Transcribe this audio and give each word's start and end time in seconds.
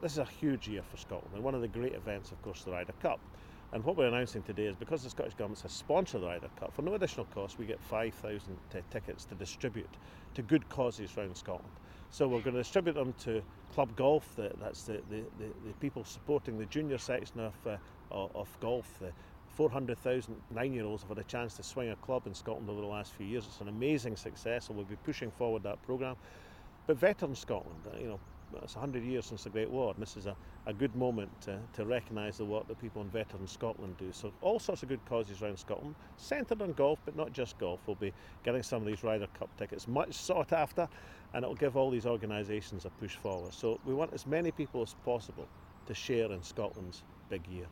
this 0.00 0.12
is 0.12 0.18
a 0.18 0.24
huge 0.24 0.68
year 0.68 0.82
for 0.82 0.96
Scotland, 0.96 1.34
and 1.34 1.42
one 1.42 1.54
of 1.54 1.60
the 1.60 1.68
great 1.68 1.94
events, 1.94 2.30
of 2.30 2.40
course, 2.42 2.62
the 2.62 2.70
Ryder 2.70 2.92
Cup. 3.02 3.20
And 3.72 3.84
what 3.84 3.96
we're 3.96 4.06
announcing 4.06 4.42
today 4.42 4.64
is 4.64 4.76
because 4.76 5.02
the 5.02 5.10
Scottish 5.10 5.34
Government 5.34 5.60
has 5.60 5.72
sponsored 5.72 6.22
the 6.22 6.26
Ryder 6.26 6.48
Cup, 6.58 6.72
for 6.72 6.82
no 6.82 6.94
additional 6.94 7.26
cost, 7.26 7.58
we 7.58 7.66
get 7.66 7.80
5,000 7.80 8.56
t- 8.72 8.78
tickets 8.90 9.24
to 9.26 9.34
distribute 9.34 9.90
to 10.34 10.42
good 10.42 10.66
causes 10.70 11.10
around 11.18 11.36
Scotland. 11.36 11.72
So 12.10 12.26
we're 12.26 12.40
going 12.40 12.54
to 12.54 12.60
distribute 12.60 12.94
them 12.94 13.12
to 13.24 13.42
Club 13.74 13.94
Golf, 13.96 14.34
the, 14.36 14.52
that's 14.60 14.84
the, 14.84 15.02
the, 15.10 15.24
the, 15.38 15.74
people 15.80 16.04
supporting 16.04 16.58
the 16.58 16.64
junior 16.66 16.96
section 16.96 17.40
of, 17.40 17.54
uh, 17.66 17.76
of 18.10 18.48
golf. 18.60 18.98
The 19.00 19.12
400,000 19.50 20.34
nine 20.54 20.72
year 20.72 20.84
olds 20.84 21.02
have 21.02 21.10
had 21.10 21.18
a 21.18 21.24
chance 21.24 21.54
to 21.54 21.62
swing 21.62 21.90
a 21.90 21.96
club 21.96 22.26
in 22.26 22.32
Scotland 22.32 22.70
over 22.70 22.80
the 22.80 22.86
last 22.86 23.12
few 23.12 23.26
years. 23.26 23.44
It's 23.46 23.60
an 23.60 23.68
amazing 23.68 24.16
success, 24.16 24.68
and 24.68 24.76
we'll 24.76 24.86
be 24.86 24.96
pushing 25.04 25.30
forward 25.30 25.64
that 25.64 25.82
programme. 25.82 26.16
But 26.86 26.96
Veteran 26.96 27.34
Scotland, 27.34 27.80
uh, 27.86 27.98
you 27.98 28.08
know, 28.08 28.20
it's 28.62 28.74
100 28.74 29.04
years 29.04 29.26
since 29.26 29.44
the 29.44 29.50
Great 29.50 29.70
War, 29.70 29.92
and 29.92 30.02
this 30.02 30.16
is 30.16 30.26
a, 30.26 30.36
a 30.66 30.72
good 30.72 30.94
moment 30.96 31.30
to, 31.42 31.58
to 31.74 31.84
recognise 31.84 32.38
the 32.38 32.44
work 32.44 32.66
that 32.68 32.80
people 32.80 33.02
in 33.02 33.08
veteran 33.08 33.46
Scotland 33.46 33.96
do. 33.98 34.10
So, 34.12 34.32
all 34.40 34.58
sorts 34.58 34.82
of 34.82 34.88
good 34.88 35.04
causes 35.06 35.42
around 35.42 35.58
Scotland, 35.58 35.94
centred 36.16 36.62
on 36.62 36.72
golf, 36.72 36.98
but 37.04 37.16
not 37.16 37.32
just 37.32 37.58
golf. 37.58 37.80
We'll 37.86 37.96
be 37.96 38.12
getting 38.44 38.62
some 38.62 38.82
of 38.82 38.86
these 38.86 39.02
Ryder 39.02 39.28
Cup 39.38 39.48
tickets, 39.56 39.86
much 39.86 40.14
sought 40.14 40.52
after, 40.52 40.88
and 41.34 41.44
it'll 41.44 41.54
give 41.54 41.76
all 41.76 41.90
these 41.90 42.06
organisations 42.06 42.84
a 42.84 42.90
push 42.90 43.16
forward. 43.16 43.52
So, 43.52 43.78
we 43.84 43.94
want 43.94 44.12
as 44.12 44.26
many 44.26 44.50
people 44.50 44.82
as 44.82 44.94
possible 45.04 45.46
to 45.86 45.94
share 45.94 46.30
in 46.32 46.42
Scotland's 46.42 47.02
big 47.28 47.46
year. 47.46 47.66